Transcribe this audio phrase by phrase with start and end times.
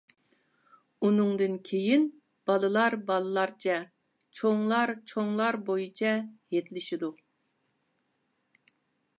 [1.07, 2.07] ئۇنىڭدىن كېيىن
[2.51, 3.77] بالىلار بالىلار بويىچە،
[4.39, 6.17] چوڭلار چوڭلار بويىچە
[6.55, 7.15] ھېيتلىشىدۇ.